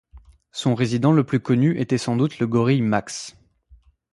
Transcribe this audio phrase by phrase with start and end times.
[0.51, 3.35] Son résident le plus connu était sans doute le gorille Max.